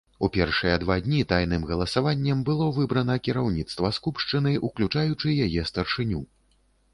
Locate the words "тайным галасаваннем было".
1.33-2.69